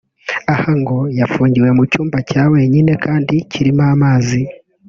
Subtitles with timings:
[0.53, 4.39] Aha ngo yafungiwe mu cyumba cya wenyine kandi kirimo amazi